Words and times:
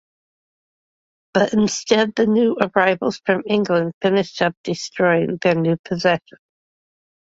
But 1.31 1.53
instead, 1.53 2.15
the 2.15 2.25
new 2.25 2.57
arrivals 2.59 3.21
from 3.23 3.43
England 3.45 3.93
finished 4.01 4.41
up 4.41 4.55
destroying 4.63 5.37
their 5.43 5.53
new 5.53 5.77
possession. 5.77 6.39